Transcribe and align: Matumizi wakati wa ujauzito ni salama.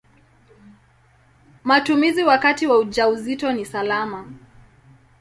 Matumizi 1.63 2.23
wakati 2.23 2.67
wa 2.67 2.77
ujauzito 2.77 3.51
ni 3.51 3.65
salama. 3.65 4.31